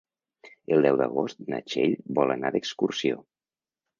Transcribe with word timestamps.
El 0.77 0.85
deu 0.85 0.95
d'agost 1.01 1.43
na 1.53 1.59
Txell 1.67 1.93
vol 2.19 2.35
anar 2.37 2.53
d'excursió. 2.57 3.21